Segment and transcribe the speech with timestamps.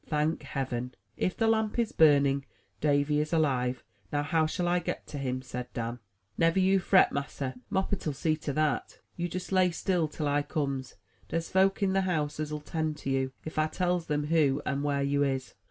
[0.07, 0.95] 'Thank heaven!
[1.15, 2.43] if the lamp is burning,
[2.79, 3.83] Davy is alive.
[4.11, 5.99] Now, how shall I get to him?" said Dan.
[6.39, 8.97] "Never you fret, massa; Moppet'U see to dat.
[9.15, 10.95] You jes lay still till I comes.
[11.29, 14.83] Dere's folks in de house as'U tend to you, ef I tells em who and
[14.83, 15.53] where you is."